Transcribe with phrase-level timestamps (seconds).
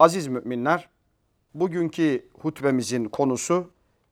[0.00, 0.88] Aziz müminler,
[1.54, 3.70] bugünkü hutbemizin konusu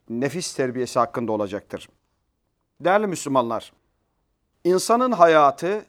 [0.09, 1.89] nefis terbiyesi hakkında olacaktır.
[2.81, 3.73] Değerli Müslümanlar,
[4.65, 5.87] insanın hayatı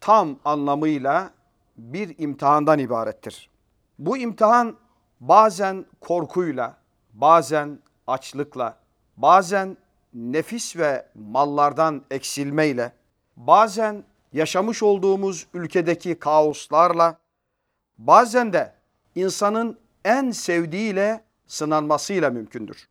[0.00, 1.30] tam anlamıyla
[1.76, 3.50] bir imtihandan ibarettir.
[3.98, 4.76] Bu imtihan
[5.20, 6.76] bazen korkuyla,
[7.12, 8.78] bazen açlıkla,
[9.16, 9.76] bazen
[10.14, 12.92] nefis ve mallardan eksilmeyle,
[13.36, 17.18] bazen yaşamış olduğumuz ülkedeki kaoslarla,
[17.98, 18.79] bazen de
[19.15, 22.87] insanın en sevdiğiyle sınanmasıyla mümkündür.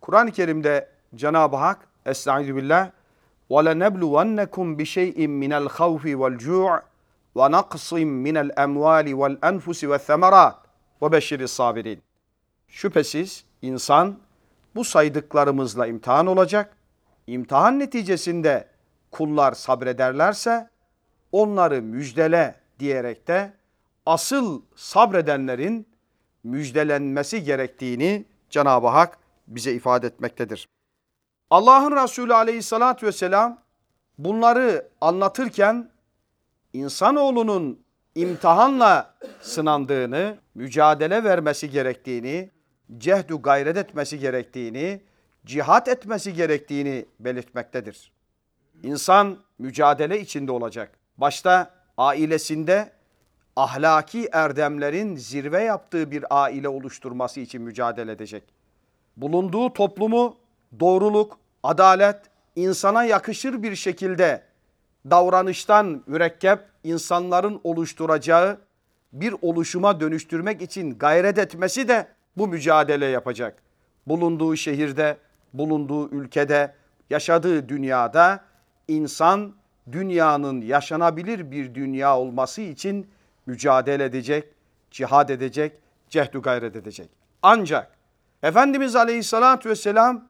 [0.00, 2.90] Kur'an-ı Kerim'de Cenab-ı Hak Estaizu billah
[3.50, 6.82] وَلَنَبْلُوَنَّكُمْ بِشَيْءٍ مِنَ الْخَوْفِ وَالْجُوعِ
[7.38, 7.90] وَنَقْصٍ
[8.26, 10.54] مِنَ الْاَمْوَالِ وَالْاَنْفُسِ وَالثَّمَرَاتِ
[11.02, 11.98] وَبَشِّرِ الصَّابِرِينَ
[12.68, 14.18] Şüphesiz insan
[14.74, 16.76] bu saydıklarımızla imtihan olacak.
[17.26, 18.68] İmtihan neticesinde
[19.10, 20.70] kullar sabrederlerse
[21.32, 23.52] onları müjdele diyerek de
[24.05, 25.87] asıl sabredenlerin
[26.43, 29.17] müjdelenmesi gerektiğini Cenab-ı Hak
[29.47, 30.69] bize ifade etmektedir.
[31.49, 33.61] Allah'ın Resulü aleyhissalatü vesselam
[34.17, 35.89] bunları anlatırken
[36.73, 37.83] insanoğlunun
[38.15, 42.51] imtihanla sınandığını, mücadele vermesi gerektiğini,
[42.97, 45.01] cehdu gayret etmesi gerektiğini,
[45.45, 48.11] cihat etmesi gerektiğini belirtmektedir.
[48.83, 50.99] İnsan mücadele içinde olacak.
[51.17, 52.91] Başta ailesinde
[53.55, 58.43] ahlaki erdemlerin zirve yaptığı bir aile oluşturması için mücadele edecek.
[59.17, 60.35] Bulunduğu toplumu
[60.79, 62.17] doğruluk, adalet,
[62.55, 64.43] insana yakışır bir şekilde
[65.09, 68.57] davranıştan mürekkep insanların oluşturacağı
[69.13, 72.07] bir oluşuma dönüştürmek için gayret etmesi de
[72.37, 73.63] bu mücadele yapacak.
[74.07, 75.17] Bulunduğu şehirde,
[75.53, 76.73] bulunduğu ülkede,
[77.09, 78.43] yaşadığı dünyada
[78.87, 79.53] insan
[79.91, 83.07] dünyanın yaşanabilir bir dünya olması için
[83.45, 84.47] mücadele edecek,
[84.91, 85.73] cihad edecek,
[86.09, 87.09] cehdü gayret edecek.
[87.41, 87.91] Ancak
[88.43, 90.27] Efendimiz Aleyhisselatü Vesselam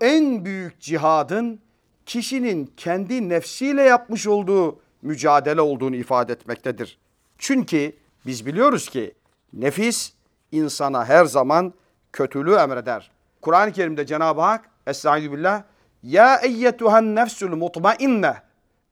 [0.00, 1.60] en büyük cihadın
[2.06, 6.98] kişinin kendi nefsiyle yapmış olduğu mücadele olduğunu ifade etmektedir.
[7.38, 7.96] Çünkü
[8.26, 9.14] biz biliyoruz ki
[9.52, 10.12] nefis
[10.52, 11.74] insana her zaman
[12.12, 13.10] kötülüğü emreder.
[13.40, 15.62] Kur'an-ı Kerim'de Cenab-ı Hak Estaizu billah
[16.02, 18.34] Ya eyyetuhen nefsul mutmainne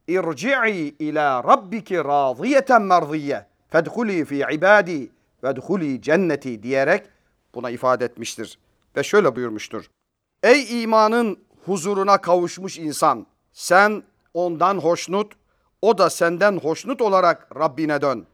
[0.09, 5.11] irci'i ila rabbiki radiyeten merdiyye fedhuli fi ibadi
[5.45, 7.07] vedhuli cenneti diyerek
[7.55, 8.59] buna ifade etmiştir.
[8.97, 9.91] Ve şöyle buyurmuştur.
[10.43, 14.03] Ey imanın huzuruna kavuşmuş insan sen
[14.35, 15.33] ondan hoşnut
[15.83, 18.27] o da senden hoşnut olarak Rabbine dön.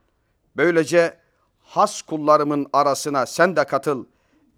[0.57, 1.19] Böylece
[1.63, 4.05] has kullarımın arasına sen de katıl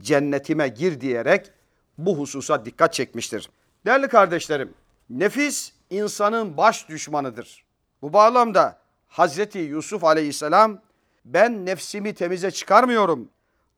[0.02, 1.50] cennetime gir diyerek
[1.98, 3.50] bu hususa dikkat çekmiştir.
[3.86, 4.74] Değerli kardeşlerim
[5.10, 7.64] nefis insanın baş düşmanıdır.
[8.02, 8.78] Bu bağlamda
[9.08, 10.80] Hazreti Yusuf aleyhisselam
[11.24, 13.28] ben nefsimi temize çıkarmıyorum.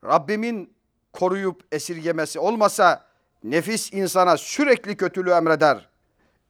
[0.05, 0.73] Rabbimin
[1.13, 3.05] koruyup esirgemesi olmasa
[3.45, 5.89] nefis insana sürekli kötülüğü emreder.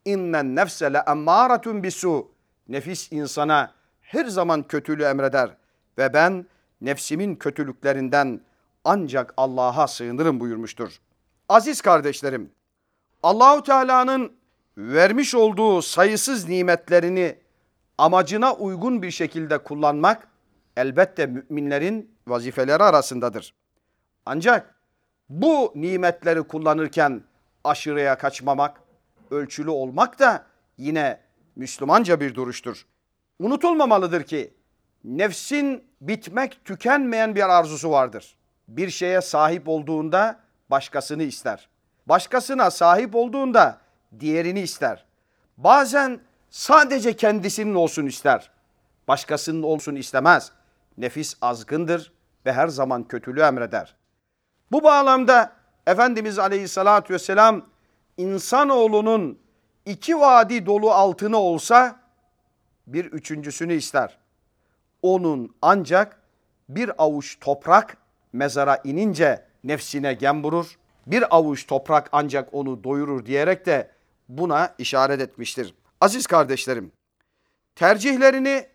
[0.04, 2.30] İnnen nefse le emmâretun bisu.
[2.68, 5.56] Nefis insana her zaman kötülüğü emreder
[5.98, 6.46] ve ben
[6.80, 8.40] nefsimin kötülüklerinden
[8.84, 11.00] ancak Allah'a sığınırım buyurmuştur.
[11.48, 12.50] Aziz kardeşlerim,
[13.22, 14.32] Allahu Teala'nın
[14.78, 17.36] vermiş olduğu sayısız nimetlerini
[18.00, 20.28] amacına uygun bir şekilde kullanmak
[20.76, 23.54] elbette müminlerin vazifeleri arasındadır.
[24.26, 24.74] Ancak
[25.28, 27.22] bu nimetleri kullanırken
[27.64, 28.80] aşırıya kaçmamak,
[29.30, 30.46] ölçülü olmak da
[30.78, 31.20] yine
[31.56, 32.86] Müslümanca bir duruştur.
[33.38, 34.54] Unutulmamalıdır ki
[35.04, 38.36] nefsin bitmek tükenmeyen bir arzusu vardır.
[38.68, 40.40] Bir şeye sahip olduğunda
[40.70, 41.68] başkasını ister.
[42.06, 43.78] Başkasına sahip olduğunda
[44.20, 45.04] diğerini ister.
[45.56, 48.50] Bazen sadece kendisinin olsun ister.
[49.08, 50.52] Başkasının olsun istemez.
[50.98, 52.12] Nefis azgındır
[52.46, 53.96] ve her zaman kötülüğü emreder.
[54.72, 55.52] Bu bağlamda
[55.86, 57.66] Efendimiz Aleyhisselatü Vesselam
[58.16, 59.38] insanoğlunun
[59.86, 62.00] iki vadi dolu altını olsa
[62.86, 64.18] bir üçüncüsünü ister.
[65.02, 66.20] Onun ancak
[66.68, 67.96] bir avuç toprak
[68.32, 70.78] mezara inince nefsine gem vurur.
[71.06, 73.90] Bir avuç toprak ancak onu doyurur diyerek de
[74.28, 75.74] buna işaret etmiştir.
[76.00, 76.92] Aziz kardeşlerim,
[77.74, 78.66] tercihlerini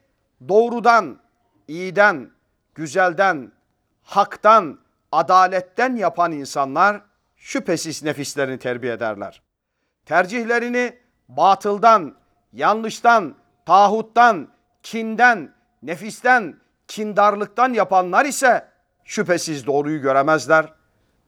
[0.50, 1.20] doğrudan,
[1.68, 2.32] iyiden,
[2.76, 3.52] güzelden,
[4.04, 4.80] haktan,
[5.12, 7.02] adaletten yapan insanlar
[7.36, 9.42] şüphesiz nefislerini terbiye ederler.
[10.06, 10.98] Tercihlerini
[11.30, 12.16] batıldan,
[12.54, 13.36] yanlıştan,
[13.66, 14.48] tağuttan,
[14.84, 18.68] kinden, nefisten, kindarlıktan yapanlar ise
[19.04, 20.74] şüphesiz doğruyu göremezler.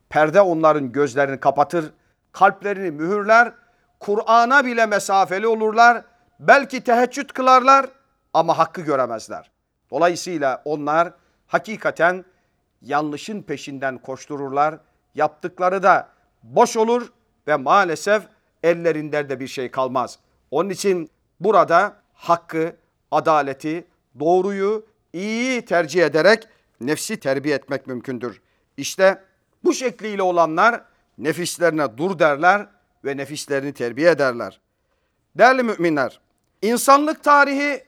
[0.10, 1.94] Perde onların gözlerini kapatır,
[2.32, 3.54] kalplerini mühürler,
[4.00, 6.04] Kur'an'a bile mesafeli olurlar.
[6.40, 7.86] Belki teheccüd kılarlar
[8.34, 9.52] ama hakkı göremezler.
[9.92, 11.14] Dolayısıyla onlar
[11.48, 12.26] hakikaten
[12.82, 14.76] yanlışın peşinden koştururlar.
[15.16, 16.10] Yaptıkları da
[16.44, 17.12] boş olur
[17.48, 18.24] ve maalesef
[18.64, 20.20] ellerinde de bir şey kalmaz.
[20.52, 21.10] Onun için
[21.40, 22.76] burada hakkı,
[23.12, 23.88] adaleti,
[24.20, 26.48] doğruyu, iyiyi tercih ederek
[26.82, 28.42] nefsi terbiye etmek mümkündür.
[28.78, 29.24] İşte
[29.64, 30.82] bu şekliyle olanlar
[31.18, 32.68] nefislerine dur derler
[33.06, 34.62] ve nefislerini terbiye ederler.
[35.36, 36.20] Değerli müminler,
[36.62, 37.84] insanlık tarihi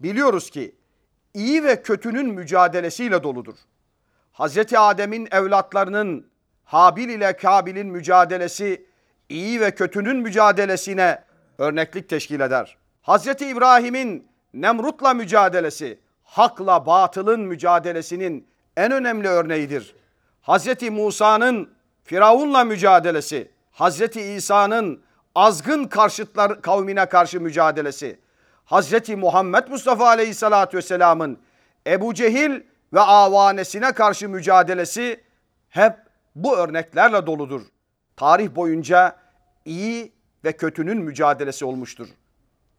[0.00, 0.74] biliyoruz ki
[1.34, 3.54] iyi ve kötünün mücadelesiyle doludur.
[4.32, 6.30] Hazreti Adem'in evlatlarının
[6.64, 8.86] Habil ile Kabil'in mücadelesi
[9.28, 11.24] iyi ve kötünün mücadelesine
[11.58, 12.76] örneklik teşkil eder.
[13.02, 19.94] Hazreti İbrahim'in Nemrut'la mücadelesi, hakla batılın mücadelesinin en önemli örneğidir.
[20.40, 21.70] Hazreti Musa'nın
[22.04, 23.50] Firavun'la mücadelesi,
[23.80, 25.02] Hazreti İsa'nın
[25.34, 28.18] azgın karşıtlar kavmine karşı mücadelesi,
[28.64, 31.38] Hazreti Muhammed Mustafa Aleyhisselatü Vesselam'ın
[31.86, 32.60] Ebu Cehil
[32.92, 35.24] ve avanesine karşı mücadelesi
[35.68, 35.94] hep
[36.34, 37.62] bu örneklerle doludur.
[38.16, 39.16] Tarih boyunca
[39.64, 40.12] iyi
[40.44, 42.08] ve kötünün mücadelesi olmuştur.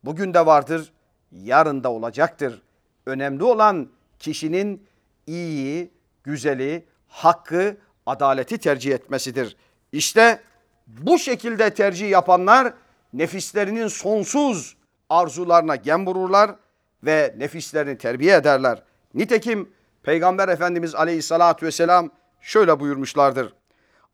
[0.04, 0.94] Bugün de vardır,
[1.32, 2.62] yarın da olacaktır.
[3.06, 3.90] Önemli olan
[4.20, 4.88] kişinin
[5.28, 5.92] iyiyi,
[6.24, 9.58] güzeli, hakkı, adaleti tercih etmesidir.
[9.92, 10.42] İşte
[10.88, 12.74] bu şekilde tercih yapanlar
[13.14, 14.78] nefislerinin sonsuz
[15.10, 16.52] arzularına gem vururlar
[17.04, 18.84] ve nefislerini terbiye ederler.
[19.14, 19.70] Nitekim
[20.04, 22.10] Peygamber Efendimiz Aleyhisselatü Vesselam
[22.42, 23.54] şöyle buyurmuşlardır.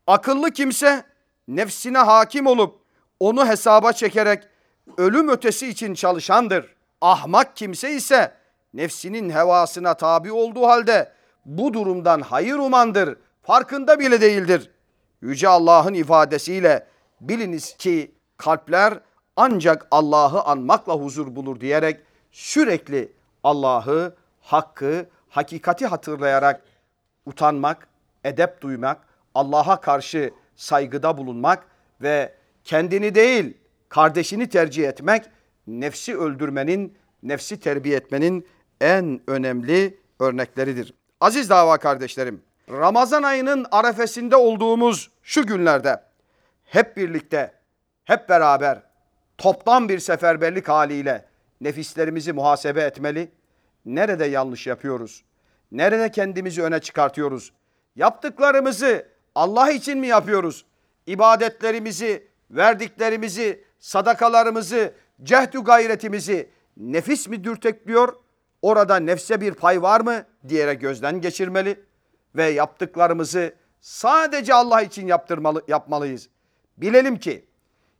[0.07, 1.03] Akıllı kimse
[1.47, 2.79] nefsine hakim olup
[3.19, 4.43] onu hesaba çekerek
[4.97, 6.75] ölüm ötesi için çalışandır.
[7.01, 8.33] Ahmak kimse ise
[8.73, 11.11] nefsinin hevasına tabi olduğu halde
[11.45, 13.17] bu durumdan hayır umandır.
[13.43, 14.71] Farkında bile değildir.
[15.21, 16.87] Yüce Allah'ın ifadesiyle
[17.21, 18.99] biliniz ki kalpler
[19.35, 21.99] ancak Allah'ı anmakla huzur bulur diyerek
[22.31, 23.11] sürekli
[23.43, 26.61] Allah'ı, hakkı, hakikati hatırlayarak
[27.25, 27.87] utanmak,
[28.23, 31.67] edep duymak, Allah'a karşı saygıda bulunmak
[32.01, 32.33] ve
[32.63, 33.57] kendini değil
[33.89, 35.25] kardeşini tercih etmek
[35.67, 38.47] nefsi öldürmenin, nefsi terbiye etmenin
[38.81, 40.93] en önemli örnekleridir.
[41.21, 42.41] Aziz dava kardeşlerim,
[42.71, 46.03] Ramazan ayının arefesinde olduğumuz şu günlerde
[46.63, 47.53] hep birlikte,
[48.03, 48.81] hep beraber
[49.37, 51.25] toplam bir seferberlik haliyle
[51.61, 53.31] nefislerimizi muhasebe etmeli.
[53.85, 55.23] Nerede yanlış yapıyoruz?
[55.71, 57.53] Nerede kendimizi öne çıkartıyoruz?
[57.95, 60.65] Yaptıklarımızı Allah için mi yapıyoruz?
[61.05, 64.93] İbadetlerimizi, verdiklerimizi, sadakalarımızı,
[65.23, 68.13] cehdü gayretimizi nefis mi dürtekliyor?
[68.61, 71.86] Orada nefse bir pay var mı diyerek gözden geçirmeli
[72.35, 76.29] ve yaptıklarımızı sadece Allah için yaptırmalı, yapmalıyız.
[76.77, 77.45] Bilelim ki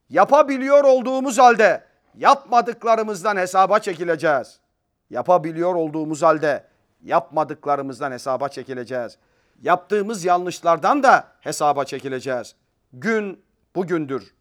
[0.09, 1.83] yapabiliyor olduğumuz halde
[2.17, 4.59] yapmadıklarımızdan hesaba çekileceğiz.
[5.09, 6.63] Yapabiliyor olduğumuz halde
[7.03, 9.17] yapmadıklarımızdan hesaba çekileceğiz.
[9.61, 12.55] Yaptığımız yanlışlardan da hesaba çekileceğiz.
[12.93, 13.43] Gün
[13.75, 14.33] bugündür.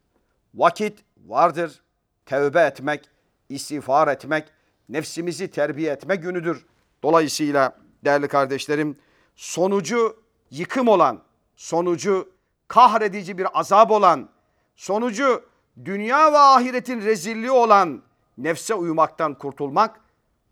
[0.54, 1.82] Vakit vardır.
[2.26, 3.10] Tevbe etmek,
[3.48, 4.44] istiğfar etmek,
[4.88, 6.66] nefsimizi terbiye etme günüdür.
[7.02, 7.72] Dolayısıyla
[8.04, 8.98] değerli kardeşlerim
[9.36, 10.16] sonucu
[10.50, 11.22] yıkım olan,
[11.56, 12.32] sonucu
[12.68, 14.28] kahredici bir azap olan,
[14.76, 15.44] sonucu
[15.84, 18.02] dünya ve ahiretin rezilliği olan
[18.38, 20.00] nefse uymaktan kurtulmak,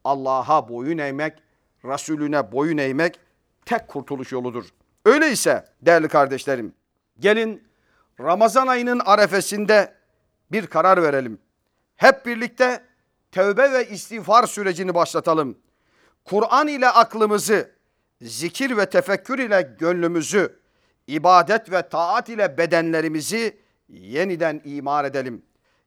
[0.05, 1.43] Allah'a boyun eğmek,
[1.85, 3.21] Resulüne boyun eğmek
[3.67, 4.65] tek kurtuluş yoludur.
[5.05, 6.75] Öyleyse değerli kardeşlerim,
[7.19, 7.69] gelin
[8.21, 9.95] Ramazan ayının arefesinde
[10.53, 11.39] bir karar verelim.
[11.97, 12.85] Hep birlikte
[13.33, 15.59] tövbe ve istiğfar sürecini başlatalım.
[16.25, 17.74] Kur'an ile aklımızı,
[18.25, 20.59] zikir ve tefekkür ile gönlümüzü,
[21.07, 25.43] ibadet ve taat ile bedenlerimizi yeniden imar edelim.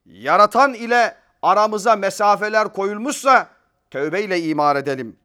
[0.06, 3.50] Yaratan ile aramıza mesafeler koyulmuşsa
[3.91, 5.17] tövbe ile imar edelim.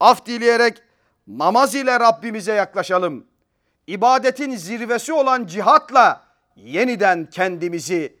[0.00, 0.82] Af dileyerek
[1.26, 3.26] namaz ile Rabbimize yaklaşalım.
[3.86, 6.24] İbadetin zirvesi olan cihatla
[6.56, 8.16] yeniden kendimizi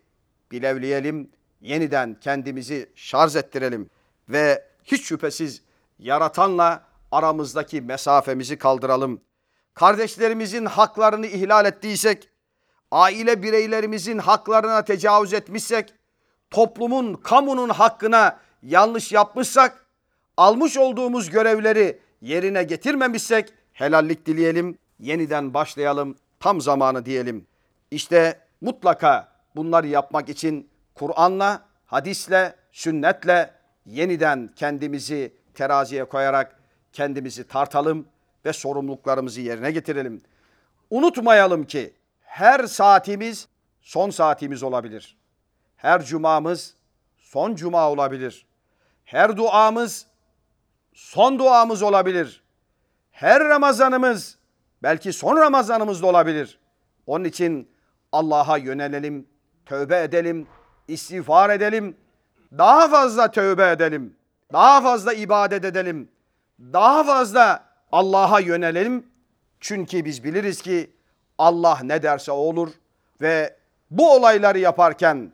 [0.50, 1.30] bilevleyelim,
[1.60, 3.90] yeniden kendimizi şarj ettirelim
[4.28, 5.62] ve hiç şüphesiz
[5.98, 9.20] yaratanla aramızdaki mesafemizi kaldıralım.
[9.74, 12.28] Kardeşlerimizin haklarını ihlal ettiysek,
[12.90, 15.94] aile bireylerimizin haklarına tecavüz etmişsek,
[16.50, 19.86] toplumun, kamunun hakkına yanlış yapmışsak,
[20.36, 27.46] almış olduğumuz görevleri yerine getirmemişsek helallik dileyelim, yeniden başlayalım, tam zamanı diyelim.
[27.90, 33.54] İşte mutlaka bunları yapmak için Kur'an'la, hadisle, sünnetle
[33.86, 36.59] yeniden kendimizi teraziye koyarak
[36.92, 38.06] kendimizi tartalım
[38.44, 40.22] ve sorumluluklarımızı yerine getirelim.
[40.90, 43.48] Unutmayalım ki her saatimiz
[43.80, 45.16] son saatimiz olabilir.
[45.76, 46.74] Her cumamız
[47.18, 48.46] son cuma olabilir.
[49.04, 50.06] Her duamız
[50.94, 52.42] son duamız olabilir.
[53.10, 54.40] Her Ramazanımız
[54.82, 56.58] Belki son Ramazanımız da olabilir.
[57.06, 57.70] Onun için
[58.12, 59.28] Allah'a yönelelim,
[59.66, 60.46] tövbe edelim,
[60.88, 61.96] istiğfar edelim.
[62.58, 64.16] Daha fazla tövbe edelim.
[64.52, 66.08] Daha fazla ibadet edelim.
[66.60, 69.06] Daha fazla Allah'a yönelelim.
[69.60, 70.90] Çünkü biz biliriz ki
[71.38, 72.70] Allah ne derse o olur
[73.20, 73.56] ve
[73.90, 75.32] bu olayları yaparken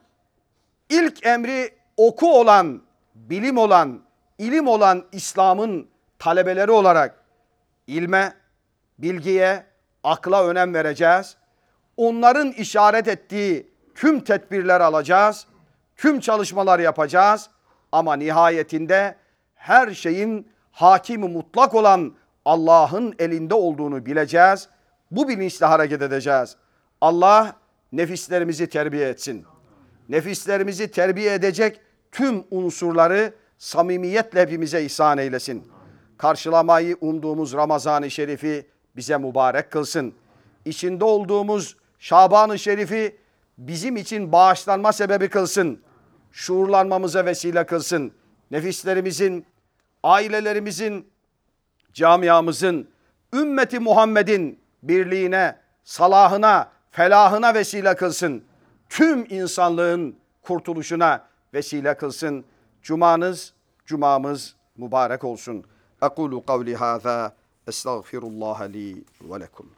[0.88, 2.82] ilk emri oku olan,
[3.14, 4.02] bilim olan,
[4.38, 7.24] ilim olan İslam'ın talebeleri olarak
[7.86, 8.34] ilme,
[8.98, 9.66] bilgiye,
[10.04, 11.36] akla önem vereceğiz.
[11.96, 15.46] Onların işaret ettiği tüm tedbirler alacağız.
[15.96, 17.50] Tüm çalışmalar yapacağız.
[17.92, 19.16] Ama nihayetinde
[19.54, 22.14] her şeyin hakimi mutlak olan
[22.44, 24.68] Allah'ın elinde olduğunu bileceğiz.
[25.10, 26.56] Bu bilinçle hareket edeceğiz.
[27.00, 27.56] Allah
[27.92, 29.44] nefislerimizi terbiye etsin.
[30.08, 31.80] Nefislerimizi terbiye edecek
[32.12, 35.68] tüm unsurları samimiyetle hepimize ihsan eylesin.
[36.18, 38.66] Karşılamayı umduğumuz Ramazan-ı Şerif'i
[38.96, 40.14] bize mübarek kılsın.
[40.64, 43.16] İçinde olduğumuz Şaban-ı Şerif'i
[43.58, 45.80] bizim için bağışlanma sebebi kılsın.
[46.32, 48.12] Şuurlanmamıza vesile kılsın.
[48.50, 49.46] Nefislerimizin,
[50.06, 51.08] ailelerimizin,
[51.92, 52.88] camiamızın,
[53.34, 58.44] ümmeti Muhammed'in birliğine, salahına, felahına vesile kılsın.
[58.88, 62.44] Tüm insanlığın kurtuluşuna vesile kılsın.
[62.82, 63.54] Cumanız,
[63.86, 65.64] cumamız mübarek olsun.
[66.02, 67.32] Ekulu kavli hâzâ,
[67.66, 69.75] estağfirullah li ve lekum.